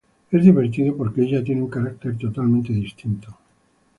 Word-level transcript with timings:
Es 0.31 0.41
divertido 0.43 0.97
porque 0.97 1.21
ella 1.21 1.43
tiene 1.43 1.61
un 1.61 1.69
carácter 1.69 2.17
totalmente 2.17 2.73
distinto. 2.73 3.37